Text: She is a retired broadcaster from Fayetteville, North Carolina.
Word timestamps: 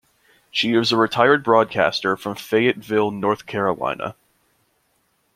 She 0.49 0.73
is 0.73 0.91
a 0.91 0.97
retired 0.97 1.43
broadcaster 1.43 2.17
from 2.17 2.33
Fayetteville, 2.33 3.11
North 3.11 3.45
Carolina. 3.45 4.15